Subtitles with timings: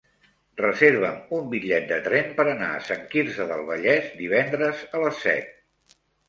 [0.59, 5.23] Reserva'm un bitllet de tren per anar a Sant Quirze del Vallès divendres a les
[5.29, 5.55] set.